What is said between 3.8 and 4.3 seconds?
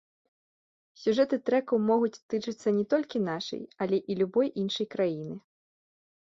але і